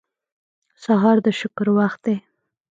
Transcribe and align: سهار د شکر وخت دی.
سهار 0.83 1.17
د 1.25 1.27
شکر 1.39 1.67
وخت 1.77 1.99
دی. 2.05 2.15